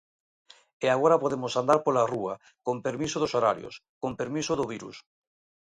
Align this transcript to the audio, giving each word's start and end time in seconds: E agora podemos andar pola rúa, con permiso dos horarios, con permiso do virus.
E 0.85 0.87
agora 0.95 1.21
podemos 1.23 1.53
andar 1.61 1.79
pola 1.85 2.07
rúa, 2.13 2.33
con 2.65 2.75
permiso 2.85 3.17
dos 3.19 3.35
horarios, 3.37 3.75
con 4.01 4.11
permiso 4.21 4.53
do 4.59 4.69
virus. 4.73 4.97